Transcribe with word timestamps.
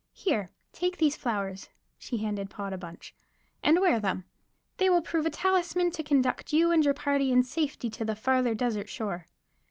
Here, 0.13 0.49
take 0.73 0.97
these 0.97 1.15
flowers" 1.15 1.69
(she 1.99 2.17
handed 2.17 2.49
Pod 2.49 2.73
a 2.73 2.77
bunch) 2.79 3.13
"and 3.61 3.79
wear 3.79 3.99
them. 3.99 4.23
They 4.77 4.89
will 4.89 5.03
prove 5.03 5.27
a 5.27 5.29
talisman 5.29 5.91
to 5.91 6.01
conduct 6.01 6.51
you 6.51 6.71
and 6.71 6.83
your 6.83 6.95
party 6.95 7.31
in 7.31 7.43
safety 7.43 7.87
to 7.91 8.03
the 8.05 8.15
farther 8.15 8.55
desert 8.55 8.89
shore." 8.89 9.27